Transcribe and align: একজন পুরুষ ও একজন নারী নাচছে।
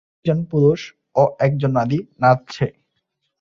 একজন 0.17 0.39
পুরুষ 0.51 0.81
ও 1.15 1.23
একজন 1.39 1.71
নারী 1.71 1.97
নাচছে। 2.21 2.65